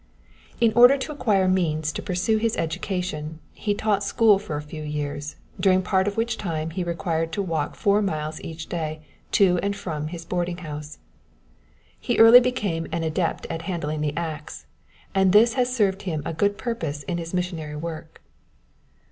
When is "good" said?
16.33-16.57